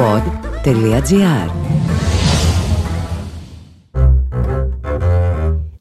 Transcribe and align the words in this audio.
pod.gr 0.00 1.50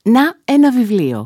Να 0.04 0.42
ένα 0.46 0.72
βιβλίο. 0.72 1.26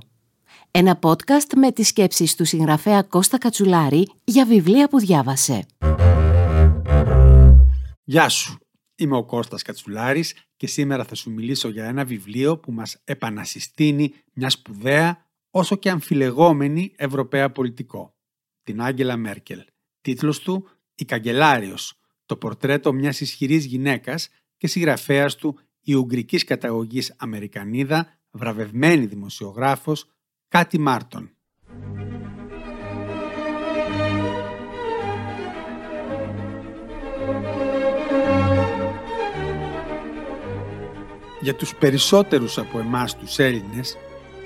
Ένα 0.72 1.00
podcast 1.02 1.54
με 1.56 1.72
τις 1.72 1.88
σκέψεις 1.88 2.36
του 2.36 2.46
συγγραφέα 2.46 3.02
Κώστα 3.02 3.38
Κατσουλάρη 3.38 4.10
για 4.24 4.46
βιβλία 4.46 4.88
που 4.88 5.00
διάβασε. 5.00 5.66
Γεια 8.04 8.30
σου. 8.30 8.58
Είμαι 8.96 9.18
ο 9.18 9.24
Κώστας 9.26 9.62
Κατσουλάρης 9.62 10.36
και 10.58 10.68
σήμερα 10.68 11.04
θα 11.04 11.16
σου 11.16 11.32
μιλήσω 11.32 11.70
για 11.70 11.86
ένα 11.86 12.06
βιβλίο 12.06 12.58
που 12.58 12.72
μας 12.72 13.02
επανασυστήνει 13.04 14.14
μια 14.34 14.50
σπουδαία 14.50 15.26
όσο 15.50 15.76
και 15.76 15.90
αμφιλεγόμενη 15.90 16.94
Ευρωπαία 16.96 17.52
πολιτικό. 17.52 18.16
Την 18.64 18.82
Άγγελα 18.82 19.18
Μέρκελ. 19.18 19.64
Τίτλος 20.02 20.40
του 20.40 20.70
«Η 20.96 21.06
Καγκελάριος», 21.06 22.03
το 22.34 22.40
πορτρέτο 22.40 22.94
μιας 22.94 23.22
ισχυρής 23.22 23.66
γυναίκας 23.66 24.30
και 24.58 24.68
συγγραφέας 24.68 25.36
του 25.36 25.60
η 25.82 25.94
Ουγγρικής 25.94 26.44
καταγωγής 26.44 27.14
Αμερικανίδα, 27.18 28.20
βραβευμένη 28.32 29.06
δημοσιογράφος, 29.06 30.08
Κάτι 30.48 30.80
Μάρτον. 30.80 31.32
Για 41.42 41.56
τους 41.56 41.76
περισσότερους 41.76 42.58
από 42.58 42.80
εμάς 42.80 43.18
τους 43.18 43.40
Έλληνες, 43.40 43.98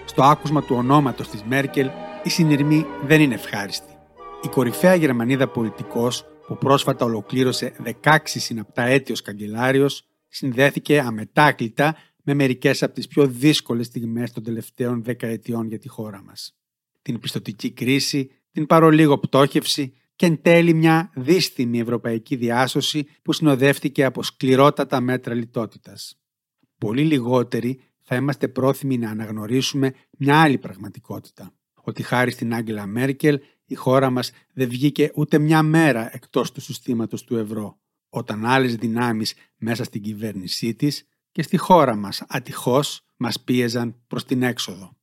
στο 0.05 0.23
άκουσμα 0.23 0.63
του 0.63 0.75
ονόματος 0.75 1.27
της 1.29 1.43
Μέρκελ, 1.43 1.89
η 2.23 2.29
συνειρμή 2.29 2.85
δεν 3.05 3.21
είναι 3.21 3.33
ευχάριστη. 3.33 3.97
Η 4.43 4.47
κορυφαία 4.47 4.95
Γερμανίδα 4.95 5.47
πολιτικός 5.47 6.25
που 6.47 6.57
πρόσφατα 6.57 7.05
ολοκλήρωσε 7.05 7.75
16 8.01 8.17
συναπτά 8.23 8.83
έτη 8.83 9.11
ως 9.11 9.21
καγκελάριος, 9.21 10.03
συνδέθηκε 10.27 10.99
αμετάκλητα 10.99 11.95
με 12.23 12.33
μερικές 12.33 12.83
από 12.83 12.93
τις 12.93 13.07
πιο 13.07 13.27
δύσκολες 13.27 13.85
στιγμές 13.85 14.31
των 14.31 14.43
τελευταίων 14.43 15.03
δεκαετιών 15.03 15.67
για 15.67 15.79
τη 15.79 15.87
χώρα 15.87 16.23
μας. 16.23 16.55
Την 17.01 17.19
πιστοτική 17.19 17.71
κρίση, 17.71 18.31
την 18.51 18.65
παρολίγο 18.65 19.17
πτώχευση 19.17 19.93
και 20.15 20.25
εν 20.25 20.41
τέλει 20.41 20.73
μια 20.73 21.11
δύστημη 21.15 21.79
ευρωπαϊκή 21.79 22.35
διάσωση 22.35 23.07
που 23.21 23.33
συνοδεύτηκε 23.33 24.05
από 24.05 24.23
σκληρότατα 24.23 25.01
μέτρα 25.01 25.33
λιτότητας. 25.33 26.19
Πολύ 26.77 27.03
λιγότεροι 27.03 27.79
θα 28.01 28.15
είμαστε 28.15 28.47
πρόθυμοι 28.47 28.97
να 28.97 29.09
αναγνωρίσουμε 29.09 29.93
μια 30.17 30.41
άλλη 30.41 30.57
πραγματικότητα. 30.57 31.53
Ότι 31.81 32.03
χάρη 32.03 32.31
στην 32.31 32.53
Άγγελα 32.53 32.85
Μέρκελ 32.85 33.39
η 33.67 33.75
χώρα 33.75 34.09
μας 34.09 34.31
δεν 34.53 34.69
βγήκε 34.69 35.11
ούτε 35.15 35.37
μια 35.37 35.63
μέρα 35.63 36.15
εκτός 36.15 36.51
του 36.51 36.61
συστήματος 36.61 37.23
του 37.23 37.37
ευρώ, 37.37 37.79
όταν 38.09 38.45
άλλες 38.45 38.75
δυνάμεις 38.75 39.33
μέσα 39.57 39.83
στην 39.83 40.01
κυβέρνησή 40.01 40.73
της 40.73 41.07
και 41.31 41.41
στη 41.41 41.57
χώρα 41.57 41.95
μας 41.95 42.23
ατυχώς 42.27 43.01
μας 43.17 43.43
πίεζαν 43.43 43.95
προς 44.07 44.25
την 44.25 44.43
έξοδο. 44.43 44.95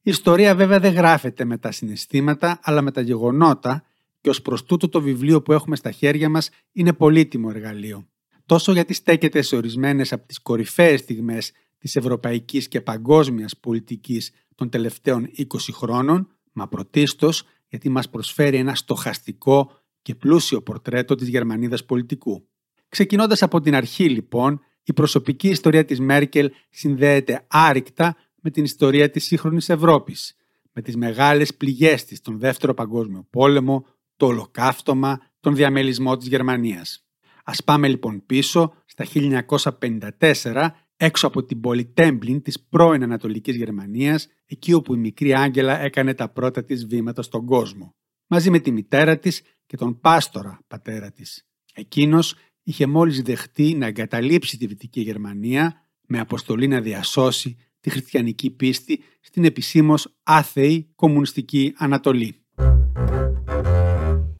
Η 0.00 0.10
ιστορία 0.10 0.54
βέβαια 0.54 0.80
δεν 0.80 0.92
γράφεται 0.92 1.44
με 1.44 1.58
τα 1.58 1.70
συναισθήματα 1.70 2.58
αλλά 2.62 2.82
με 2.82 2.90
τα 2.90 3.00
γεγονότα 3.00 3.84
και 4.20 4.28
ως 4.28 4.42
προς 4.42 4.64
τούτο 4.64 4.88
το 4.88 5.00
βιβλίο 5.00 5.42
που 5.42 5.52
έχουμε 5.52 5.76
στα 5.76 5.90
χέρια 5.90 6.28
μας 6.28 6.50
είναι 6.72 6.92
πολύτιμο 6.92 7.50
εργαλείο. 7.54 8.06
Τόσο 8.46 8.72
γιατί 8.72 8.94
στέκεται 8.94 9.42
σε 9.42 9.56
ορισμένες 9.56 10.12
από 10.12 10.26
τις 10.26 10.38
κορυφαίες 10.38 11.00
στιγμές 11.00 11.52
της 11.78 11.96
ευρωπαϊκής 11.96 12.68
και 12.68 12.80
παγκόσμιας 12.80 13.56
πολιτικής 13.56 14.32
των 14.54 14.68
τελευταίων 14.68 15.30
20 15.36 15.44
χρόνων, 15.72 16.28
μα 16.52 16.68
πρωτίστως 16.68 17.44
γιατί 17.68 17.88
μας 17.88 18.10
προσφέρει 18.10 18.56
ένα 18.56 18.74
στοχαστικό 18.74 19.70
και 20.02 20.14
πλούσιο 20.14 20.62
πορτρέτο 20.62 21.14
της 21.14 21.28
Γερμανίδας 21.28 21.84
πολιτικού. 21.84 22.48
Ξεκινώντας 22.88 23.42
από 23.42 23.60
την 23.60 23.74
αρχή 23.74 24.08
λοιπόν, 24.08 24.60
η 24.82 24.92
προσωπική 24.92 25.48
ιστορία 25.48 25.84
της 25.84 26.00
Μέρκελ 26.00 26.50
συνδέεται 26.70 27.44
άρρηκτα 27.46 28.16
με 28.40 28.50
την 28.50 28.64
ιστορία 28.64 29.10
της 29.10 29.24
σύγχρονης 29.24 29.68
Ευρώπης, 29.68 30.36
με 30.72 30.82
τις 30.82 30.96
μεγάλες 30.96 31.56
πληγές 31.56 32.04
της 32.04 32.20
τον 32.20 32.38
Δεύτερο 32.38 32.74
Παγκόσμιο 32.74 33.26
Πόλεμο, 33.30 33.86
το 34.16 34.26
ολοκαύτωμα, 34.26 35.20
τον 35.40 35.54
διαμελισμό 35.54 36.16
της 36.16 36.28
Γερμανίας. 36.28 37.06
Ας 37.44 37.64
πάμε 37.64 37.88
λοιπόν 37.88 38.26
πίσω 38.26 38.72
στα 38.84 39.04
1954 39.04 40.70
έξω 40.96 41.26
από 41.26 41.44
την 41.44 41.60
πόλη 41.60 41.84
Τέμπλιν 41.84 42.42
της 42.42 42.60
πρώην 42.60 43.02
Ανατολικής 43.02 43.56
Γερμανίας, 43.56 44.28
εκεί 44.46 44.72
όπου 44.72 44.94
η 44.94 44.98
μικρή 44.98 45.34
Άγγελα 45.34 45.80
έκανε 45.80 46.14
τα 46.14 46.28
πρώτα 46.28 46.64
της 46.64 46.86
βήματα 46.86 47.22
στον 47.22 47.46
κόσμο, 47.46 47.94
μαζί 48.26 48.50
με 48.50 48.58
τη 48.58 48.70
μητέρα 48.70 49.18
της 49.18 49.42
και 49.66 49.76
τον 49.76 50.00
πάστορα 50.00 50.60
πατέρα 50.66 51.12
της. 51.12 51.46
Εκείνος 51.74 52.34
είχε 52.62 52.86
μόλις 52.86 53.22
δεχτεί 53.22 53.74
να 53.74 53.86
εγκαταλείψει 53.86 54.56
τη 54.56 54.66
Δυτική 54.66 55.00
Γερμανία 55.00 55.74
με 56.06 56.18
αποστολή 56.18 56.66
να 56.68 56.80
διασώσει 56.80 57.56
τη 57.80 57.90
χριστιανική 57.90 58.50
πίστη 58.50 59.02
στην 59.20 59.44
επισήμως 59.44 60.14
άθεη 60.22 60.92
κομμουνιστική 60.94 61.74
Ανατολή. 61.76 62.40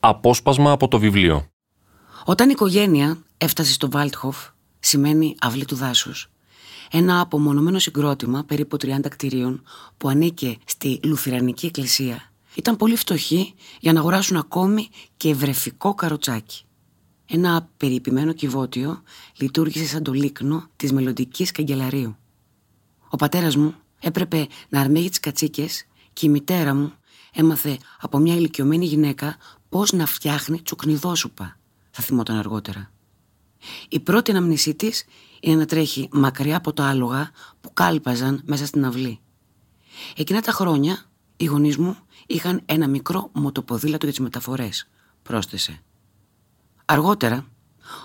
Απόσπασμα 0.01 0.71
από 0.71 0.89
το 0.89 0.99
βιβλίο 0.99 1.47
Όταν 2.25 2.49
η 2.49 2.53
οικογένεια 2.55 3.23
έφτασε 3.37 3.73
στο 3.73 3.91
Βάλτχοφ, 3.91 4.49
σημαίνει 4.79 5.35
αυλή 5.39 5.65
του 5.65 5.75
δάσους, 5.75 6.31
ένα 6.91 7.21
απομονωμένο 7.21 7.79
συγκρότημα 7.79 8.45
περίπου 8.45 8.77
30 8.81 8.99
κτηρίων 9.09 9.63
που 9.97 10.09
ανήκε 10.09 10.59
στη 10.65 11.01
Λουθυρανική 11.03 11.67
Εκκλησία 11.67 12.31
ήταν 12.57 12.77
πολύ 12.77 12.97
φτωχοί 12.97 13.55
για 13.81 13.93
να 13.93 14.01
αγοράσουν 14.01 14.37
ακόμη 14.37 14.89
και 15.17 15.29
ευρεφικό 15.29 15.95
καροτσάκι. 15.95 16.65
Ένα 17.27 17.69
περιποιημένο 17.77 18.33
κυβότιο 18.33 19.03
λειτουργήσε 19.37 19.87
σαν 19.87 20.03
το 20.03 20.13
λίκνο 20.13 20.69
της 20.77 20.93
μελλοντικής 20.93 21.51
καγκελαρίου. 21.51 22.17
Ο 23.09 23.17
πατέρας 23.17 23.57
μου 23.57 23.75
έπρεπε 24.01 24.47
να 24.69 24.81
αρμέγει 24.81 25.09
τις 25.09 25.21
κατσίκες 25.21 25.87
και 26.13 26.27
η 26.27 26.29
μητέρα 26.29 26.75
μου 26.75 26.93
έμαθε 27.33 27.79
από 28.01 28.19
μια 28.19 28.35
ηλικιωμένη 28.35 28.87
γυναίκα 28.87 29.37
πώς 29.69 29.93
να 29.93 30.07
φτιάχνει 30.07 30.63
τσουκνιδόσουπα, 30.63 31.59
θα 31.91 32.03
θυμόταν 32.03 32.37
αργότερα. 32.37 32.91
Η 33.89 34.01
πρώτη 34.01 34.31
αναμνησή 34.31 34.75
της 34.75 35.05
είναι 35.41 35.57
να 35.57 35.67
τρέχει 35.67 36.09
μακριά 36.13 36.57
από 36.57 36.73
τα 36.73 36.87
άλογα 36.87 37.31
που 37.61 37.73
κάλπαζαν 37.73 38.43
μέσα 38.45 38.67
στην 38.67 38.85
αυλή. 38.85 39.21
Εκείνα 40.17 40.41
τα 40.41 40.53
χρόνια 40.53 41.05
οι 41.37 41.45
γονείς 41.45 41.77
μου 41.77 41.97
είχαν 42.27 42.63
ένα 42.65 42.89
μικρό 42.89 43.31
μοτοποδήλατο 43.33 44.05
για 44.05 44.15
τις 44.15 44.25
μεταφορές, 44.25 44.89
πρόσθεσε. 45.23 45.83
Αργότερα, 46.85 47.47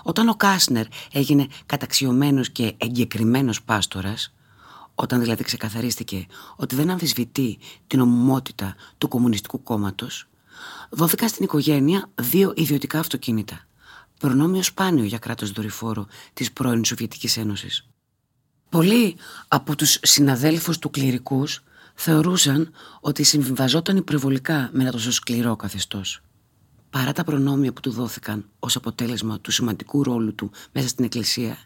όταν 0.02 0.28
ο 0.28 0.34
Κάσνερ 0.34 0.86
έγινε 1.12 1.46
καταξιωμένος 1.66 2.50
και 2.50 2.74
εγκεκριμένος 2.78 3.62
πάστορας, 3.62 4.34
όταν 4.94 5.20
δηλαδή 5.20 5.44
ξεκαθαρίστηκε 5.44 6.26
ότι 6.56 6.74
δεν 6.74 6.90
αμφισβητεί 6.90 7.58
την 7.86 8.00
ομιμότητα 8.00 8.74
του 8.98 9.08
Κομμουνιστικού 9.08 9.62
Κόμματος, 9.62 10.28
δόθηκαν 10.90 11.28
στην 11.28 11.44
οικογένεια 11.44 12.10
δύο 12.14 12.52
ιδιωτικά 12.56 12.98
αυτοκίνητα, 12.98 13.66
προνόμιο 14.22 14.62
σπάνιο 14.62 15.04
για 15.04 15.18
κράτος 15.18 15.50
δορυφόρο 15.50 16.06
της 16.32 16.52
πρώην 16.52 16.84
Σοβιετικής 16.84 17.36
Ένωσης. 17.36 17.86
Πολλοί 18.68 19.16
από 19.48 19.76
τους 19.76 19.98
συναδέλφους 20.02 20.78
του 20.78 20.90
κληρικούς 20.90 21.62
θεωρούσαν 21.94 22.70
ότι 23.00 23.22
συμβιβαζόταν 23.22 23.96
υπερβολικά 23.96 24.70
με 24.72 24.82
ένα 24.82 24.90
τόσο 24.90 25.12
σκληρό 25.12 25.56
καθεστώς. 25.56 26.20
Παρά 26.90 27.12
τα 27.12 27.24
προνόμια 27.24 27.72
που 27.72 27.80
του 27.80 27.90
δόθηκαν 27.90 28.48
ως 28.58 28.76
αποτέλεσμα 28.76 29.40
του 29.40 29.50
σημαντικού 29.50 30.02
ρόλου 30.02 30.34
του 30.34 30.50
μέσα 30.72 30.88
στην 30.88 31.04
εκκλησία, 31.04 31.56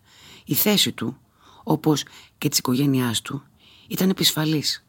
η 0.45 0.55
θέση 0.55 0.93
του, 0.93 1.17
όπως 1.63 2.03
και 2.39 2.49
της 2.49 2.59
οικογένειάς 2.59 3.23
του, 3.23 3.43
ήταν 3.89 4.11
επισφαλής. 4.11 4.85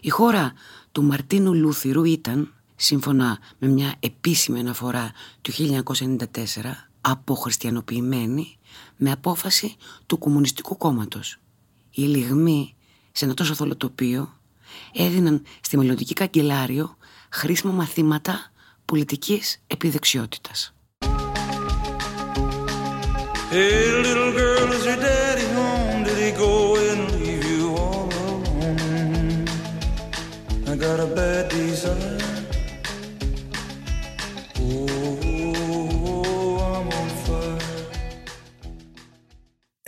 Η 0.00 0.08
χώρα 0.08 0.52
του 0.92 1.02
Μαρτίνου 1.02 1.54
Λούθυρου 1.54 2.04
ήταν, 2.04 2.52
σύμφωνα 2.80 3.38
με 3.58 3.68
μια 3.68 3.94
επίσημη 4.00 4.58
αναφορά 4.58 5.12
του 5.40 5.52
1994, 5.52 6.24
αποχριστιανοποιημένη 7.00 8.58
με 8.96 9.10
απόφαση 9.10 9.76
του 10.06 10.18
Κομμουνιστικού 10.18 10.76
Κόμματος. 10.76 11.38
Οι 11.90 12.02
λιγμοί 12.02 12.74
σε 13.12 13.24
ένα 13.24 13.34
τόσο 13.34 13.54
θολό 13.54 13.76
τοπίο 13.76 14.38
έδιναν 14.92 15.42
στη 15.60 15.76
μελλοντική 15.76 16.14
καγκελάριο 16.14 16.96
χρήσιμα 17.30 17.72
μαθήματα 17.72 18.52
πολιτικής 18.84 19.62
επιδεξιότητας. 19.66 20.72
Hey, 23.50 25.17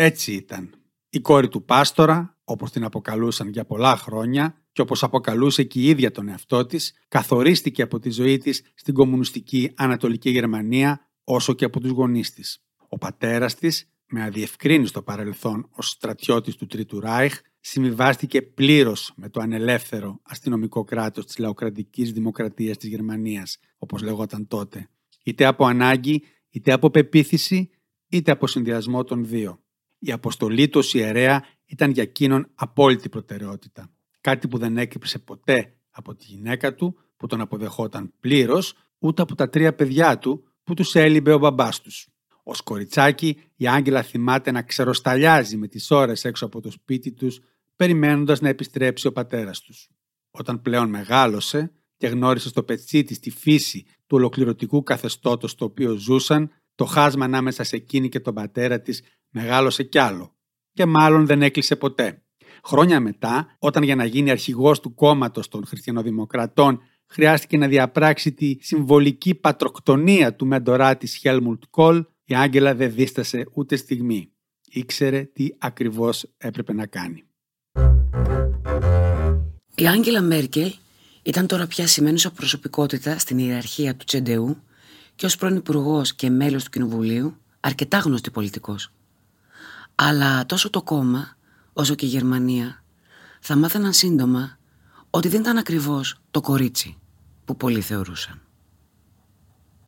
Έτσι 0.02 0.32
ήταν. 0.32 0.74
Η 1.10 1.20
κόρη 1.20 1.48
του 1.48 1.64
Πάστορα, 1.64 2.38
όπως 2.44 2.70
την 2.70 2.84
αποκαλούσαν 2.84 3.48
για 3.48 3.64
πολλά 3.64 3.96
χρόνια 3.96 4.64
και 4.72 4.80
όπως 4.80 5.02
αποκαλούσε 5.02 5.62
και 5.62 5.80
η 5.80 5.88
ίδια 5.88 6.10
τον 6.10 6.28
εαυτό 6.28 6.66
της, 6.66 6.94
καθορίστηκε 7.08 7.82
από 7.82 7.98
τη 7.98 8.10
ζωή 8.10 8.38
της 8.38 8.62
στην 8.74 8.94
κομμουνιστική 8.94 9.72
Ανατολική 9.76 10.30
Γερμανία 10.30 11.10
όσο 11.24 11.52
και 11.52 11.64
από 11.64 11.80
τους 11.80 11.90
γονείς 11.90 12.32
της. 12.32 12.62
Ο 12.88 12.98
πατέρας 12.98 13.54
της, 13.54 13.92
με 14.06 14.22
αδιευκρίνιστο 14.22 15.02
παρελθόν 15.02 15.68
ως 15.70 15.88
στρατιώτης 15.88 16.56
του 16.56 16.66
Τρίτου 16.66 17.00
Ράιχ, 17.00 17.40
συμβιβάστηκε 17.60 18.42
πλήρως 18.42 19.12
με 19.16 19.28
το 19.28 19.40
ανελεύθερο 19.40 20.20
αστυνομικό 20.22 20.84
κράτος 20.84 21.26
της 21.26 21.38
λαοκρατικής 21.38 22.12
δημοκρατίας 22.12 22.76
της 22.76 22.88
Γερμανίας, 22.88 23.58
όπως 23.78 24.02
λεγόταν 24.02 24.46
τότε, 24.46 24.88
είτε 25.24 25.44
από 25.44 25.66
ανάγκη, 25.66 26.22
είτε 26.50 26.72
από 26.72 26.90
πεποίθηση, 26.90 27.70
είτε 28.08 28.30
από 28.30 28.46
συνδυασμό 28.46 29.04
των 29.04 29.26
δύο. 29.26 29.60
Η 30.02 30.12
αποστολή 30.12 30.68
του 30.68 30.78
ως 30.78 30.94
ιερέα 30.94 31.44
ήταν 31.64 31.90
για 31.90 32.02
εκείνον 32.02 32.50
απόλυτη 32.54 33.08
προτεραιότητα. 33.08 33.90
Κάτι 34.20 34.48
που 34.48 34.58
δεν 34.58 34.78
έκρυψε 34.78 35.18
ποτέ 35.18 35.74
από 35.90 36.14
τη 36.14 36.24
γυναίκα 36.24 36.74
του, 36.74 36.98
που 37.16 37.26
τον 37.26 37.40
αποδεχόταν 37.40 38.12
πλήρως, 38.20 38.74
ούτε 38.98 39.22
από 39.22 39.34
τα 39.34 39.48
τρία 39.48 39.74
παιδιά 39.74 40.18
του, 40.18 40.44
που 40.64 40.74
τους 40.74 40.94
έλειμπε 40.94 41.32
ο 41.32 41.38
μπαμπάς 41.38 41.80
τους. 41.80 42.08
Ω 42.42 42.52
κοριτσάκι, 42.64 43.36
η 43.56 43.68
Άγγελα 43.68 44.02
θυμάται 44.02 44.50
να 44.50 44.62
ξεροσταλιάζει 44.62 45.56
με 45.56 45.68
τις 45.68 45.90
ώρες 45.90 46.24
έξω 46.24 46.46
από 46.46 46.60
το 46.60 46.70
σπίτι 46.70 47.12
τους, 47.12 47.40
περιμένοντας 47.76 48.40
να 48.40 48.48
επιστρέψει 48.48 49.06
ο 49.06 49.12
πατέρας 49.12 49.60
τους. 49.60 49.88
Όταν 50.30 50.62
πλέον 50.62 50.88
μεγάλωσε 50.88 51.72
και 51.96 52.06
γνώρισε 52.06 52.48
στο 52.48 52.62
πετσί 52.62 53.02
της 53.02 53.18
τη 53.18 53.30
φύση 53.30 53.84
του 54.06 54.16
ολοκληρωτικού 54.16 54.82
καθεστώτος 54.82 55.50
στο 55.50 55.64
οποίο 55.64 55.94
ζούσαν, 55.94 56.50
το 56.74 56.84
χάσμα 56.84 57.24
ανάμεσα 57.24 57.64
σε 57.64 57.76
εκείνη 57.76 58.08
και 58.08 58.20
τον 58.20 58.34
πατέρα 58.34 58.80
της 58.80 59.02
μεγάλωσε 59.30 59.82
κι 59.82 59.98
άλλο. 59.98 60.34
Και 60.72 60.86
μάλλον 60.86 61.26
δεν 61.26 61.42
έκλεισε 61.42 61.76
ποτέ. 61.76 62.22
Χρόνια 62.64 63.00
μετά, 63.00 63.56
όταν 63.58 63.82
για 63.82 63.96
να 63.96 64.04
γίνει 64.04 64.30
αρχηγός 64.30 64.80
του 64.80 64.94
κόμματος 64.94 65.48
των 65.48 65.66
χριστιανοδημοκρατών 65.66 66.80
χρειάστηκε 67.06 67.56
να 67.56 67.68
διαπράξει 67.68 68.32
τη 68.32 68.56
συμβολική 68.60 69.34
πατροκτονία 69.34 70.34
του 70.34 70.46
μεντορά 70.46 70.96
της 70.96 71.16
Χέλμουλτ 71.16 71.62
Κόλ, 71.70 72.04
η 72.24 72.34
Άγγελα 72.34 72.74
δεν 72.74 72.94
δίστασε 72.94 73.46
ούτε 73.52 73.76
στιγμή. 73.76 74.32
Ήξερε 74.68 75.22
τι 75.24 75.48
ακριβώς 75.58 76.26
έπρεπε 76.36 76.72
να 76.72 76.86
κάνει. 76.86 77.24
Η 79.74 79.86
Άγγελα 79.86 80.20
Μέρκελ 80.20 80.72
ήταν 81.22 81.46
τώρα 81.46 81.66
πια 81.66 81.86
σημαίνουσα 81.86 82.30
προσωπικότητα 82.30 83.18
στην 83.18 83.38
ιεραρχία 83.38 83.96
του 83.96 84.04
Τσεντεού 84.04 84.62
και 85.14 85.26
ως 85.26 85.36
πρώην 85.36 85.56
υπουργό 85.56 86.02
και 86.16 86.30
μέλος 86.30 86.64
του 86.64 86.70
Κοινοβουλίου 86.70 87.36
αρκετά 87.60 87.98
γνωστή 87.98 88.30
πολιτικός. 88.30 88.92
Αλλά 90.02 90.46
τόσο 90.46 90.70
το 90.70 90.82
κόμμα 90.82 91.36
όσο 91.72 91.94
και 91.94 92.06
η 92.06 92.08
Γερμανία 92.08 92.84
θα 93.40 93.56
μάθαιναν 93.56 93.92
σύντομα 93.92 94.58
ότι 95.10 95.28
δεν 95.28 95.40
ήταν 95.40 95.58
ακριβώς 95.58 96.20
το 96.30 96.40
κορίτσι 96.40 96.96
που 97.44 97.56
πολλοί 97.56 97.80
θεωρούσαν. 97.80 98.40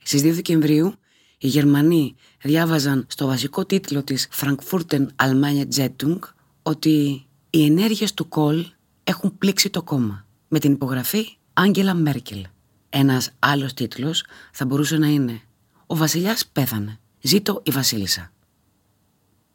Στις 0.02 0.22
2 0.22 0.32
Δεκεμβρίου 0.34 0.94
οι 1.38 1.48
Γερμανοί 1.48 2.14
διάβαζαν 2.42 3.06
στο 3.08 3.26
βασικό 3.26 3.64
τίτλο 3.66 4.02
της 4.02 4.28
Frankfurten 4.40 5.06
Allgemeine 5.16 5.66
Zeitung 5.76 6.18
ότι 6.62 7.26
οι 7.50 7.64
ενέργειες 7.64 8.14
του 8.14 8.28
Κολ 8.28 8.66
έχουν 9.04 9.38
πλήξει 9.38 9.70
το 9.70 9.82
κόμμα 9.82 10.26
με 10.48 10.58
την 10.58 10.72
υπογραφή 10.72 11.36
Άγγελα 11.52 11.94
Μέρκελ. 11.94 12.46
Ένας 12.88 13.30
άλλος 13.38 13.74
τίτλος 13.74 14.24
θα 14.52 14.64
μπορούσε 14.64 14.96
να 14.96 15.06
είναι 15.06 15.40
«Ο 15.86 15.96
βασιλιάς 15.96 16.46
πέθανε. 16.46 16.98
Ζήτω 17.20 17.60
η 17.64 17.70
βασίλισσα». 17.70 18.32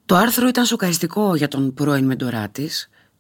Το 0.07 0.15
άρθρο 0.15 0.48
ήταν 0.48 0.65
σοκαριστικό 0.65 1.36
για 1.36 1.48
τον 1.48 1.74
πρώην 1.74 2.06
μεντορά 2.06 2.50
τη, 2.50 2.68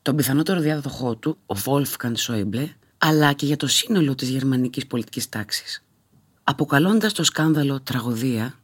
τον 0.01 0.15
πιθανότερο 0.15 0.59
διάδοχό 0.59 1.15
του, 1.15 1.37
ο 1.45 1.55
Wolfgang 1.65 2.13
Schäuble, 2.17 2.69
αλλά 2.97 3.33
και 3.33 3.45
για 3.45 3.57
το 3.57 3.67
σύνολο 3.67 4.15
της 4.15 4.29
γερμανικής 4.29 4.87
πολιτικής 4.87 5.29
τάξης. 5.29 5.85
Αποκαλώντας 6.43 7.13
το 7.13 7.23
σκάνδαλο 7.23 7.81
τραγωδία, 7.81 8.59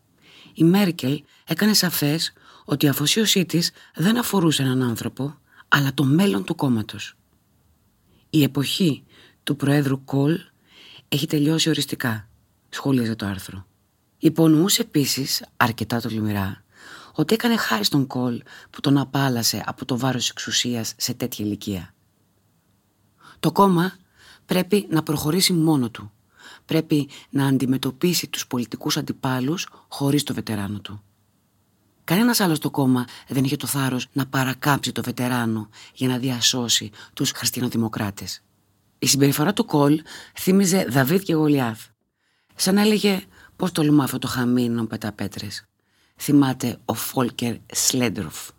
η 0.53 0.63
Μέρκελ 0.63 1.23
έκανε 1.47 1.73
σαφές 1.73 2.33
ότι 2.65 2.85
η 2.85 2.89
αφοσίωσή 2.89 3.45
της 3.45 3.71
δεν 3.95 4.17
αφορούσε 4.17 4.61
έναν 4.61 4.83
άνθρωπο, 4.83 5.37
αλλά 5.67 5.93
το 5.93 6.03
μέλλον 6.03 6.43
του 6.43 6.55
κόμματος. 6.55 7.15
Η 8.29 8.43
εποχή 8.43 9.03
του 9.43 9.55
Προέδρου 9.55 10.03
Κολ 10.03 10.39
έχει 11.07 11.27
τελειώσει 11.27 11.69
οριστικά, 11.69 12.29
σχολίαζε 12.69 13.15
το 13.15 13.25
άρθρο. 13.25 13.65
Υπονοούσε 14.17 14.81
επίσης, 14.81 15.45
αρκετά 15.57 15.99
το 15.99 16.09
τολμηρά, 16.09 16.62
ότι 17.13 17.33
έκανε 17.33 17.57
χάρη 17.57 17.83
στον 17.83 18.07
Κολ 18.07 18.41
που 18.69 18.79
τον 18.81 18.97
απάλασε 18.97 19.63
από 19.65 19.85
το 19.85 19.97
βάρος 19.97 20.29
εξουσίας 20.29 20.93
σε 20.97 21.13
τέτοια 21.13 21.45
ηλικία. 21.45 21.93
Το 23.39 23.51
κόμμα 23.51 23.95
πρέπει 24.45 24.87
να 24.89 25.03
προχωρήσει 25.03 25.53
μόνο 25.53 25.89
του. 25.89 26.11
Πρέπει 26.65 27.09
να 27.29 27.45
αντιμετωπίσει 27.45 28.27
τους 28.27 28.47
πολιτικούς 28.47 28.97
αντιπάλους 28.97 29.67
χωρίς 29.87 30.23
το 30.23 30.33
βετεράνο 30.33 30.79
του. 30.79 31.03
Κανένας 32.03 32.39
άλλος 32.39 32.57
στο 32.57 32.71
κόμμα 32.71 33.05
δεν 33.27 33.43
είχε 33.43 33.55
το 33.55 33.67
θάρρος 33.67 34.07
να 34.13 34.25
παρακάψει 34.25 34.91
το 34.91 35.03
βετεράνο 35.03 35.69
για 35.93 36.07
να 36.07 36.17
διασώσει 36.17 36.91
τους 37.13 37.31
χριστιανοδημοκράτες. 37.31 38.41
Η 38.99 39.07
συμπεριφορά 39.07 39.53
του 39.53 39.65
Κολ 39.65 40.01
θύμιζε 40.39 40.85
Δαβίδ 40.89 41.21
και 41.21 41.33
Γολιάθ. 41.33 41.85
Σαν 42.55 42.77
έλεγε 42.77 43.23
πώς 43.55 43.71
τολμά 43.71 44.03
αυτό 44.03 44.17
το 44.17 44.27
χαμίνο 44.27 44.87
πέτρες 45.15 45.67
θυμάται 46.15 46.77
ο 46.85 46.93
Φόλκερ 46.93 47.55
Σλέντροφ. 47.71 48.49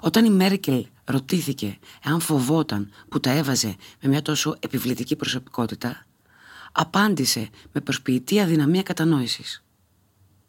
Όταν 0.00 0.24
η 0.24 0.30
Μέρκελ 0.30 0.86
ρωτήθηκε 1.04 1.78
εάν 2.04 2.20
φοβόταν 2.20 2.90
που 3.08 3.20
τα 3.20 3.30
έβαζε 3.30 3.76
με 4.02 4.08
μια 4.08 4.22
τόσο 4.22 4.56
επιβλητική 4.60 5.16
προσωπικότητα, 5.16 6.06
απάντησε 6.72 7.48
με 7.72 7.80
προσποιητή 7.80 8.40
αδυναμία 8.40 8.82
κατανόησης. 8.82 9.64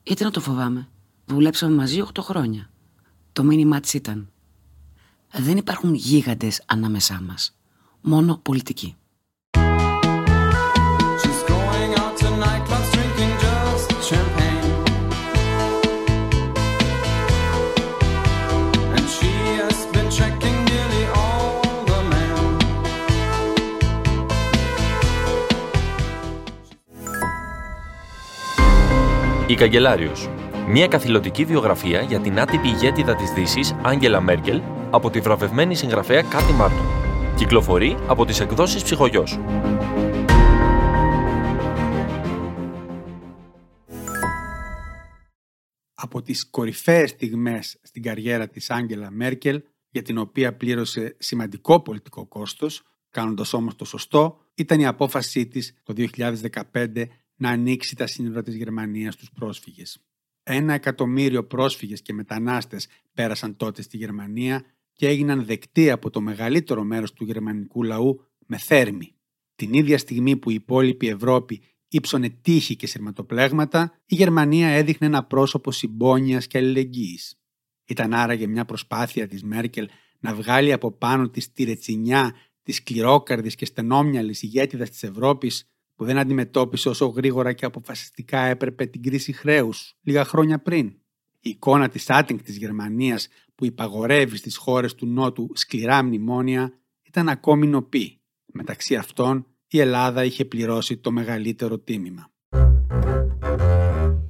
Γιατί 0.03 0.23
να 0.23 0.31
το 0.31 0.39
φοβάμαι; 0.39 0.89
Δουλέψαμε 1.25 1.75
μαζί 1.75 2.03
8 2.13 2.21
χρόνια. 2.21 2.69
Το 3.33 3.43
μήνυμά 3.43 3.79
της 3.79 3.93
ήταν 3.93 4.31
«Δεν 5.31 5.57
υπάρχουν 5.57 5.93
γίγαντες 5.93 6.63
ανάμεσά 6.65 7.21
μας. 7.21 7.57
Μόνο 8.01 8.37
πολιτικοί». 8.37 8.95
Η 29.51 29.55
Καγκελάριος. 29.55 30.29
Μια 30.67 30.87
καθηλωτική 30.87 31.45
βιογραφία 31.45 32.01
για 32.01 32.19
την 32.19 32.39
άτυπη 32.39 32.67
ηγέτιδα 32.67 33.15
της 33.15 33.31
Δύσης, 33.31 33.75
Άγγελα 33.83 34.21
Μέρκελ, 34.21 34.61
από 34.91 35.09
τη 35.09 35.19
βραβευμένη 35.19 35.75
συγγραφέα 35.75 36.21
Κάτι 36.21 36.53
Μάρτον. 36.53 36.85
Κυκλοφορεί 37.37 37.97
από 38.07 38.25
τις 38.25 38.39
εκδόσεις 38.39 38.83
Ψυχογειό. 38.83 39.23
Από 45.93 46.21
τις 46.21 46.49
κορυφαίες 46.49 47.09
στιγμές 47.09 47.79
στην 47.81 48.01
καριέρα 48.01 48.47
της 48.47 48.69
Άγγελα 48.69 49.11
Μέρκελ, 49.11 49.63
για 49.89 50.01
την 50.01 50.17
οποία 50.17 50.55
πλήρωσε 50.55 51.15
σημαντικό 51.19 51.81
πολιτικό 51.81 52.27
κόστος, 52.27 52.83
κάνοντας 53.09 53.53
όμως 53.53 53.75
το 53.75 53.85
σωστό, 53.85 54.37
ήταν 54.53 54.79
η 54.79 54.85
απόφασή 54.85 55.47
της 55.47 55.79
το 55.83 55.93
2015 55.93 57.07
να 57.41 57.49
ανοίξει 57.49 57.95
τα 57.95 58.07
σύνορα 58.07 58.41
της 58.41 58.55
Γερμανίας 58.55 59.13
στους 59.13 59.31
πρόσφυγες. 59.31 60.01
Ένα 60.43 60.73
εκατομμύριο 60.73 61.45
πρόσφυγες 61.45 62.01
και 62.01 62.13
μετανάστες 62.13 62.87
πέρασαν 63.13 63.55
τότε 63.55 63.81
στη 63.81 63.97
Γερμανία 63.97 64.65
και 64.93 65.07
έγιναν 65.07 65.45
δεκτοί 65.45 65.89
από 65.89 66.09
το 66.09 66.21
μεγαλύτερο 66.21 66.83
μέρος 66.83 67.13
του 67.13 67.23
γερμανικού 67.23 67.83
λαού 67.83 68.25
με 68.45 68.57
θέρμη. 68.57 69.15
Την 69.55 69.73
ίδια 69.73 69.97
στιγμή 69.97 70.37
που 70.37 70.49
η 70.49 70.53
υπόλοιπη 70.53 71.07
Ευρώπη 71.07 71.61
ύψωνε 71.87 72.29
τύχη 72.29 72.75
και 72.75 72.87
σειρματοπλέγματα, 72.87 73.99
η 74.05 74.15
Γερμανία 74.15 74.67
έδειχνε 74.67 75.07
ένα 75.07 75.23
πρόσωπο 75.23 75.71
συμπόνιας 75.71 76.47
και 76.47 76.57
αλληλεγγύης. 76.57 77.39
Ήταν 77.87 78.13
άραγε 78.13 78.47
μια 78.47 78.65
προσπάθεια 78.65 79.27
της 79.27 79.43
Μέρκελ 79.43 79.89
να 80.19 80.35
βγάλει 80.35 80.71
από 80.71 80.91
πάνω 80.91 81.29
της 81.29 81.51
τη 81.51 81.63
ρετσινιά 81.63 82.35
της 82.63 82.75
σκληρόκαρδης 82.75 83.55
και 83.55 83.65
στενόμυαλης 83.65 84.41
ηγέτιδας 84.41 84.89
της 84.89 85.03
Ευρώπης 85.03 85.65
που 86.01 86.07
δεν 86.07 86.17
αντιμετώπισε 86.17 86.89
όσο 86.89 87.05
γρήγορα 87.05 87.53
και 87.53 87.65
αποφασιστικά 87.65 88.39
έπρεπε 88.39 88.85
την 88.85 89.03
κρίση 89.03 89.31
χρέους 89.31 89.95
λίγα 90.01 90.25
χρόνια 90.25 90.61
πριν. 90.61 90.87
Η 91.39 91.49
εικόνα 91.49 91.89
της 91.89 92.09
άτινκτης 92.09 92.57
Γερμανίας 92.57 93.27
που 93.55 93.65
υπαγορεύει 93.65 94.37
στις 94.37 94.57
χώρες 94.57 94.95
του 94.95 95.05
Νότου 95.05 95.51
σκληρά 95.53 96.03
μνημόνια 96.03 96.73
ήταν 97.03 97.29
ακόμη 97.29 97.67
νοπή. 97.67 98.21
Μεταξύ 98.45 98.95
αυτών 98.95 99.45
η 99.67 99.79
Ελλάδα 99.79 100.23
είχε 100.23 100.45
πληρώσει 100.45 100.97
το 100.97 101.11
μεγαλύτερο 101.11 101.79
τίμημα. 101.79 102.31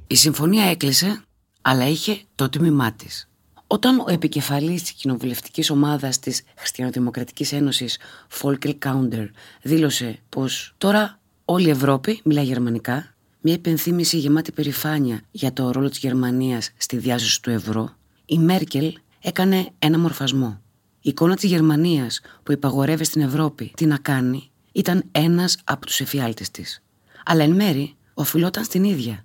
Η 0.06 0.14
συμφωνία 0.14 0.64
έκλεισε, 0.64 1.24
αλλά 1.60 1.88
είχε 1.88 2.20
το 2.34 2.48
τίμημά 2.48 2.92
της. 2.92 3.30
Όταν 3.66 3.98
ο 3.98 4.04
επικεφαλής 4.08 4.82
της 4.82 4.92
κοινοβουλευτικής 4.92 5.70
ομάδας 5.70 6.18
της 6.18 6.42
Χριστιανοδημοκρατικής 6.56 7.52
Ένωσης, 7.52 7.98
Φόλκελ 8.28 8.78
Κάουντερ, 8.78 9.26
δήλωσε 9.62 10.18
πως 10.28 10.74
τώρα 10.78 11.21
Όλη 11.44 11.66
η 11.66 11.70
Ευρώπη 11.70 12.20
μιλάει 12.24 12.44
γερμανικά, 12.44 13.14
μια 13.40 13.54
υπενθύμηση 13.54 14.18
γεμάτη 14.18 14.52
περηφάνεια 14.52 15.22
για 15.30 15.52
το 15.52 15.70
ρόλο 15.70 15.88
της 15.88 15.98
Γερμανίας 15.98 16.70
στη 16.76 16.96
διάσωση 16.96 17.42
του 17.42 17.50
ευρώ, 17.50 17.96
η 18.26 18.38
Μέρκελ 18.38 18.92
έκανε 19.20 19.68
ένα 19.78 19.98
μορφασμό. 19.98 20.60
Η 21.00 21.08
εικόνα 21.08 21.34
της 21.34 21.50
Γερμανίας 21.50 22.20
που 22.42 22.52
υπαγορεύει 22.52 23.04
στην 23.04 23.22
Ευρώπη 23.22 23.72
τι 23.76 23.86
να 23.86 23.98
κάνει 23.98 24.50
ήταν 24.72 25.04
ένας 25.12 25.56
από 25.64 25.86
τους 25.86 26.00
εφιάλτες 26.00 26.50
της. 26.50 26.82
Αλλά 27.24 27.42
εν 27.42 27.52
μέρη 27.52 27.94
οφειλόταν 28.14 28.64
στην 28.64 28.84
ίδια. 28.84 29.24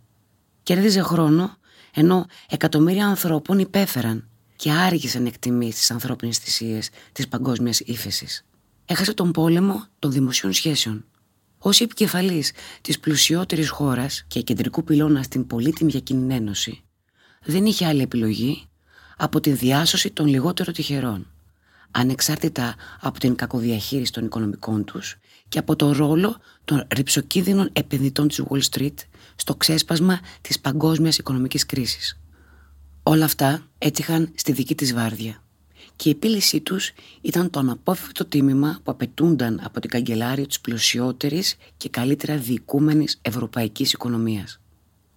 Κέρδιζε 0.63 1.01
χρόνο 1.01 1.57
ενώ 1.93 2.25
εκατομμύρια 2.50 3.07
ανθρώπων 3.07 3.59
υπέφεραν 3.59 4.27
και 4.55 4.71
άργησαν 4.71 5.25
εκτιμήσει 5.25 5.77
τις 5.77 5.91
ανθρώπινες 5.91 6.38
θυσίες 6.38 6.89
της 7.12 7.27
παγκόσμιας 7.27 7.79
ύφεσης. 7.79 8.45
Έχασε 8.86 9.13
τον 9.13 9.31
πόλεμο 9.31 9.86
των 10.00 10.12
δημοσίων 10.12 10.53
σχέσεων. 10.53 11.05
Ω 11.60 11.70
επικεφαλής 11.70 12.52
της 12.82 13.00
πλουσιότερης 13.00 13.70
χώρας 13.70 14.24
και 14.28 14.42
κεντρικού 14.42 14.84
πυλώνα 14.84 15.24
στην 15.24 15.48
πολύτιμη 15.48 15.92
για 15.92 16.00
κοινή 16.00 16.36
ένωση, 16.36 16.84
δεν 17.44 17.66
είχε 17.66 17.86
άλλη 17.86 18.02
επιλογή 18.02 18.68
από 19.18 19.40
τη 19.40 19.52
διάσωση 19.52 20.12
των 20.12 20.28
λιγότερων 20.28 20.74
τυχερών, 20.74 21.28
ανεξάρτητα 21.92 22.76
από 23.00 23.20
την 23.20 23.36
κακοδιαχείριση 23.36 24.12
των 24.12 24.26
οικονομικών 24.26 24.84
τους 24.84 25.18
και 25.48 25.60
από 25.60 25.76
το 25.76 25.92
ρόλο 25.92 26.38
των 26.66 26.88
ρηψοκίνδυνων 26.96 27.70
επενδυτών 27.74 28.28
της 28.28 28.44
Wall 28.50 28.62
Street 28.72 28.96
στο 29.36 29.56
ξέσπασμα 29.56 30.20
της 30.42 30.60
παγκόσμιας 30.60 31.18
οικονομικής 31.18 31.66
κρίσης. 31.66 32.20
Όλα 33.04 33.26
αυτά 33.26 33.68
έτυχαν 33.78 34.32
στη 34.36 34.52
δική 34.52 34.76
της 34.76 34.94
βάρδια 34.94 35.42
και 35.98 36.10
η 36.10 36.12
επίλυσή 36.12 36.62
τους 36.62 36.92
ήταν 37.22 37.50
το 37.50 37.60
αναπόφευκτο 37.60 38.25
τίμημα 38.25 38.80
που 38.84 38.92
απαιτούνταν 38.92 39.62
από 39.63 39.80
την 39.80 39.89
καγκελάριο 39.89 40.46
της 40.46 40.60
πλουσιότερης 40.60 41.56
και 41.77 41.89
καλύτερα 41.89 42.38
διοικούμενης 42.38 43.20
ευρωπαϊκής 43.22 43.94
οικονομίας. 43.94 44.60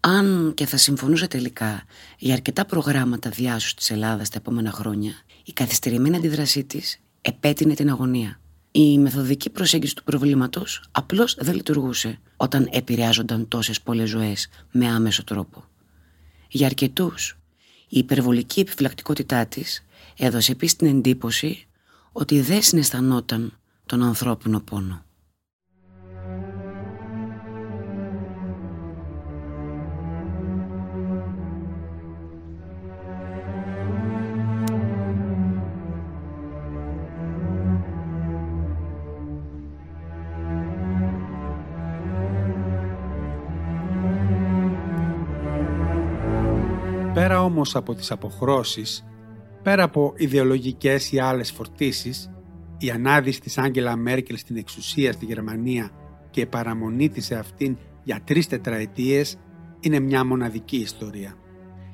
Αν 0.01 0.53
και 0.55 0.67
θα 0.67 0.77
συμφωνούσε 0.77 1.27
τελικά 1.27 1.85
για 2.19 2.35
αρκετά 2.35 2.65
προγράμματα 2.65 3.31
διάσωσης 3.31 3.75
της 3.75 3.91
Ελλάδας 3.91 4.29
τα 4.29 4.39
επόμενα 4.39 4.71
χρόνια, 4.71 5.13
η 5.45 5.53
καθυστερημένη 5.53 6.17
αντίδρασή 6.17 6.65
της 6.65 7.01
επέτεινε 7.21 7.75
την 7.75 7.91
αγωνία. 7.91 8.41
Η 8.73 8.99
μεθοδική 8.99 9.51
προσέγγιση 9.51 9.95
του 9.95 10.05
προβλήματος 10.05 10.85
απλώς 10.91 11.37
δεν 11.39 11.55
λειτουργούσε 11.55 12.19
όταν 12.37 12.69
επηρεάζονταν 12.73 13.49
τόσες 13.49 13.81
πολλές 13.81 14.09
ζωές 14.09 14.49
με 14.71 14.87
άμεσο 14.89 15.25
τρόπο. 15.25 15.65
Για 16.49 16.67
αρκετούς, 16.67 17.39
η 17.89 17.99
υπερβολική 17.99 18.61
επιφυλακτικότητά 18.61 19.47
της 19.47 19.85
έδωσε 20.23 20.53
επίσης 20.53 20.77
την 20.77 20.87
εντύπωση 20.87 21.67
ότι 22.13 22.41
δεν 22.41 22.63
συναισθανόταν 22.63 23.53
τον 23.87 24.03
ανθρώπινο 24.03 24.61
πόνο. 24.61 25.03
Πέρα 47.15 47.43
όμως 47.43 47.77
από 47.77 47.95
τις 47.95 48.11
αποχρώσεις, 48.11 49.05
πέρα 49.63 49.83
από 49.83 50.15
ιδεολογικές 50.17 51.13
ή 51.13 51.19
άλλες 51.19 51.51
φορτίσεις, 51.51 52.31
η 52.79 52.91
ανάδυση 52.91 53.41
της 53.41 53.59
Άγγελα 53.59 53.97
Μέρκελ 53.97 54.37
στην 54.37 54.57
εξουσία 54.57 55.13
στη 55.13 55.25
Γερμανία 55.25 55.91
και 56.31 56.41
η 56.41 56.47
παραμονή 56.47 57.09
της 57.09 57.25
σε 57.25 57.35
αυτήν 57.35 57.79
για 58.05 58.21
τρεις 58.25 58.47
τετραετίες 58.47 59.39
είναι 59.81 59.99
μια 59.99 60.25
μοναδική 60.25 60.77
ιστορία. 60.77 61.35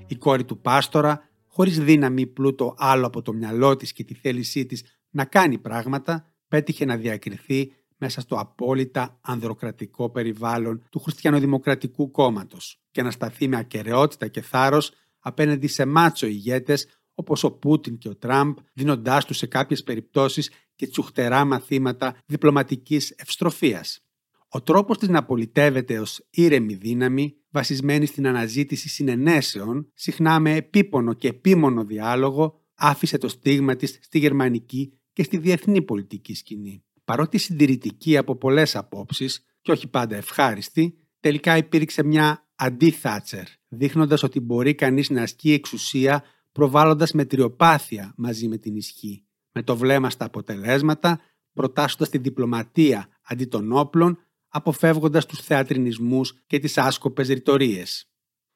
Η 0.06 0.16
κόρη 0.16 0.44
του 0.44 0.60
Πάστορα, 0.60 1.28
χωρίς 1.46 1.78
δύναμη 1.78 2.20
ή 2.20 2.26
πλούτο 2.26 2.74
άλλο 2.78 3.06
από 3.06 3.22
το 3.22 3.32
μυαλό 3.32 3.76
της 3.76 3.92
και 3.92 4.04
τη 4.04 4.14
θέλησή 4.14 4.66
της 4.66 4.82
να 5.10 5.24
κάνει 5.24 5.58
πράγματα, 5.58 6.32
πέτυχε 6.48 6.84
να 6.84 6.96
διακριθεί 6.96 7.72
μέσα 7.96 8.20
στο 8.20 8.36
απόλυτα 8.36 9.18
ανδροκρατικό 9.20 10.10
περιβάλλον 10.10 10.86
του 10.90 10.98
Χριστιανοδημοκρατικού 10.98 12.10
κόμματος 12.10 12.80
και 12.90 13.02
να 13.02 13.10
σταθεί 13.10 13.48
με 13.48 13.56
ακαιρεότητα 13.56 14.28
και 14.28 14.40
θάρρος 14.40 14.92
απέναντι 15.18 15.66
σε 15.66 15.86
μάτσο 15.86 16.26
ηγέτες 16.26 16.86
όπως 17.18 17.44
ο 17.44 17.50
Πούτιν 17.50 17.98
και 17.98 18.08
ο 18.08 18.16
Τραμπ, 18.16 18.56
δίνοντάς 18.72 19.24
τους 19.24 19.36
σε 19.36 19.46
κάποιες 19.46 19.82
περιπτώσεις 19.82 20.50
και 20.74 20.86
τσουχτερά 20.86 21.44
μαθήματα 21.44 22.22
διπλωματικής 22.26 23.10
ευστροφίας. 23.10 24.00
Ο 24.48 24.62
τρόπος 24.62 24.98
της 24.98 25.08
να 25.08 25.24
πολιτεύεται 25.24 25.98
ως 25.98 26.26
ήρεμη 26.30 26.74
δύναμη, 26.74 27.36
βασισμένη 27.50 28.06
στην 28.06 28.26
αναζήτηση 28.26 28.88
συνενέσεων, 28.88 29.90
συχνά 29.94 30.40
με 30.40 30.54
επίπονο 30.54 31.12
και 31.12 31.28
επίμονο 31.28 31.84
διάλογο, 31.84 32.60
άφησε 32.74 33.18
το 33.18 33.28
στίγμα 33.28 33.76
της 33.76 33.98
στη 34.02 34.18
γερμανική 34.18 34.98
και 35.12 35.22
στη 35.22 35.36
διεθνή 35.36 35.82
πολιτική 35.82 36.34
σκηνή. 36.34 36.84
Παρότι 37.04 37.38
συντηρητική 37.38 38.16
από 38.16 38.36
πολλές 38.36 38.76
απόψεις 38.76 39.44
και 39.60 39.72
όχι 39.72 39.88
πάντα 39.88 40.16
ευχάριστη, 40.16 40.98
τελικά 41.20 41.56
υπήρξε 41.56 42.02
μια 42.02 42.48
αντί-Θάτσερ, 42.54 43.44
δείχνοντας 43.68 44.22
ότι 44.22 44.40
μπορεί 44.40 44.74
κανείς 44.74 45.10
να 45.10 45.22
ασκεί 45.22 45.52
εξουσία 45.52 46.24
προβάλλοντας 46.56 47.12
μετριοπάθεια 47.12 48.12
μαζί 48.16 48.48
με 48.48 48.56
την 48.56 48.76
ισχύ, 48.76 49.24
με 49.52 49.62
το 49.62 49.76
βλέμμα 49.76 50.10
στα 50.10 50.24
αποτελέσματα, 50.24 51.20
προτάσσοντας 51.52 52.08
τη 52.08 52.18
διπλωματία 52.18 53.08
αντί 53.22 53.44
των 53.44 53.72
όπλων, 53.72 54.18
αποφεύγοντας 54.48 55.26
τους 55.26 55.38
θεατρινισμούς 55.40 56.42
και 56.46 56.58
τις 56.58 56.78
άσκοπες 56.78 57.28
ρητορίες. 57.28 58.10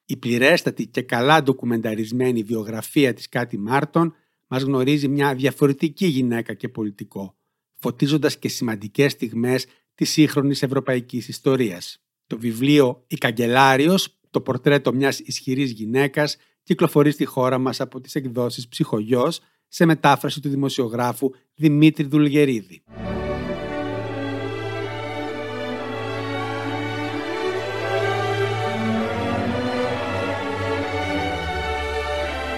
Η 0.05 0.17
πληρέστατη 0.17 0.87
και 0.87 1.03
καλά 1.03 1.43
ντοκουμενταρισμένη 1.43 2.43
βιογραφία 2.43 3.15
της 3.15 3.29
Κάτι 3.29 3.59
Μάρτον 3.59 4.15
μας 4.47 4.63
γνωρίζει 4.63 5.09
μια 5.09 5.35
διαφορετική 5.35 6.07
γυναίκα 6.07 6.55
και 6.55 6.69
πολιτικό, 6.69 7.39
φωτίζοντας 7.75 8.39
και 8.39 8.49
σημαντικές 8.49 9.13
στιγμές 9.13 9.67
της 9.95 10.11
σύγχρονης 10.11 10.63
ευρωπαϊκής 10.63 11.29
ιστορίας. 11.29 12.03
Το 12.27 12.39
βιβλίο 12.39 13.05
«Η 13.07 13.17
Καγκελάριος», 13.17 14.19
το 14.31 14.41
πορτρέτο 14.41 14.93
μιας 14.93 15.19
ισχυρής 15.19 15.71
γυναίκας, 15.71 16.37
κυκλοφορεί 16.71 17.11
στη 17.11 17.25
χώρα 17.25 17.59
μας 17.59 17.81
από 17.81 18.01
τις 18.01 18.15
εκδόσεις 18.15 18.69
«Ψυχογιός» 18.69 19.41
σε 19.69 19.85
μετάφραση 19.85 20.41
του 20.41 20.49
δημοσιογράφου 20.49 21.31
Δημήτρη 21.55 22.05
Δουλγερίδη. 22.05 22.83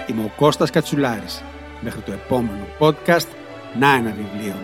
Είμαι 0.08 0.24
ο 0.24 0.32
Κώστας 0.36 0.70
Κατσουλάρης. 0.70 1.42
Μέχρι 1.80 2.00
το 2.00 2.12
επόμενο 2.12 2.66
podcast, 2.78 3.28
να 3.78 3.94
ένα 3.94 4.14
βιβλίο. 4.14 4.54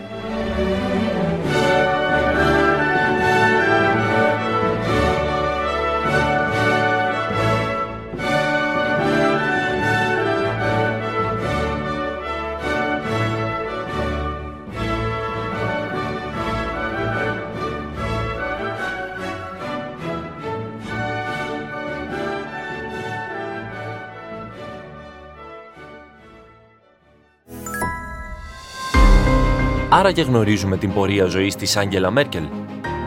Άραγε 29.91 30.21
γνωρίζουμε 30.21 30.77
την 30.77 30.93
πορεία 30.93 31.25
ζωής 31.25 31.55
της 31.55 31.77
Άγγελα 31.77 32.11
Μέρκελ. 32.11 32.43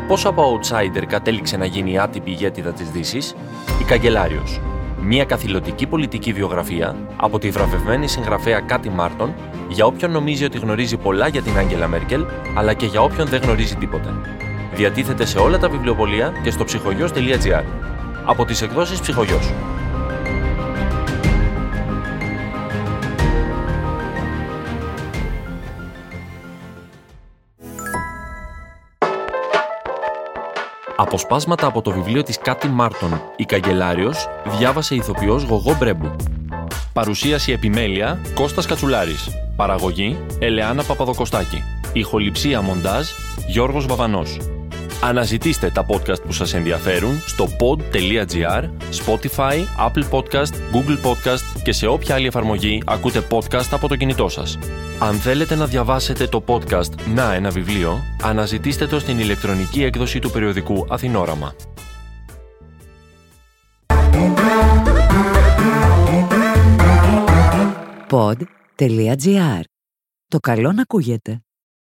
Πώς 0.08 0.26
από 0.26 0.60
outsider 0.60 1.04
κατέληξε 1.08 1.56
να 1.56 1.64
γίνει 1.64 1.98
άτυπη 1.98 2.30
ηγέτιδα 2.30 2.72
της 2.72 2.90
Δύσης, 2.90 3.34
η 3.80 3.84
Καγκελάριος. 3.84 4.60
Μια 5.00 5.24
καθηλωτική 5.24 5.86
πολιτική 5.86 6.32
βιογραφία 6.32 6.96
από 7.16 7.38
τη 7.38 7.50
βραβευμένη 7.50 8.08
συγγραφέα 8.08 8.60
Κάτι 8.60 8.90
Μάρτον 8.90 9.34
για 9.68 9.86
όποιον 9.86 10.10
νομίζει 10.10 10.44
ότι 10.44 10.58
γνωρίζει 10.58 10.96
πολλά 10.96 11.28
για 11.28 11.42
την 11.42 11.58
Άγγελα 11.58 11.88
Μέρκελ, 11.88 12.24
αλλά 12.54 12.74
και 12.74 12.86
για 12.86 13.00
όποιον 13.02 13.26
δεν 13.26 13.40
γνωρίζει 13.42 13.76
τίποτα. 13.76 14.20
Διατίθεται 14.74 15.24
σε 15.24 15.38
όλα 15.38 15.58
τα 15.58 15.68
βιβλιοπολία 15.68 16.32
και 16.42 16.50
στο 16.50 16.64
ψυχογιός.gr. 16.64 17.64
Από 18.24 18.44
τις 18.44 18.62
εκδόσεις 18.62 19.00
Ψυχογιός. 19.00 19.52
Αποσπάσματα 31.12 31.66
από 31.66 31.82
το 31.82 31.90
βιβλίο 31.90 32.22
της 32.22 32.38
Κάτι 32.38 32.68
Μάρτον, 32.68 33.20
«Η 33.36 33.44
Καγκελάριος», 33.44 34.28
διάβασε 34.56 34.94
η 34.94 34.96
ηθοποιός 34.96 35.42
Γογό 35.42 35.76
Μπρέμπου. 35.78 36.16
Παρουσίαση 36.92 37.52
επιμέλεια 37.52 38.20
Κώστας 38.34 38.66
Κατσουλάρης. 38.66 39.28
Παραγωγή 39.56 40.18
Ελεάνα 40.38 40.82
Παπαδοκοστάκη. 40.82 41.62
Ηχοληψία 41.92 42.62
μοντάζ 42.62 43.08
Γιώργος 43.46 43.86
Βαβανός. 43.86 44.38
Αναζητήστε 45.02 45.70
τα 45.70 45.86
podcast 45.88 46.22
που 46.22 46.32
σας 46.32 46.54
ενδιαφέρουν 46.54 47.20
στο 47.26 47.48
pod.gr, 47.60 48.64
Spotify, 49.04 49.56
Apple 49.88 50.04
Podcast, 50.10 50.52
Google 50.72 51.06
Podcast 51.06 51.60
και 51.62 51.72
σε 51.72 51.86
όποια 51.86 52.14
άλλη 52.14 52.26
εφαρμογή 52.26 52.82
ακούτε 52.86 53.26
podcast 53.30 53.68
από 53.70 53.88
το 53.88 53.96
κινητό 53.96 54.28
σας. 54.28 54.58
Αν 55.02 55.14
θέλετε 55.14 55.54
να 55.54 55.66
διαβάσετε 55.66 56.26
το 56.26 56.44
podcast 56.46 57.06
«Να 57.14 57.34
ένα 57.34 57.50
βιβλίο», 57.50 57.98
αναζητήστε 58.22 58.86
το 58.86 58.98
στην 58.98 59.18
ηλεκτρονική 59.18 59.82
έκδοση 59.82 60.18
του 60.18 60.30
περιοδικού 60.30 60.86
Αθηνόραμα. 60.88 61.54
Pod.gr. 68.10 69.60
Το 70.28 70.38
καλό 70.40 70.72
να 70.72 70.82
ακούγεται. 70.82 71.42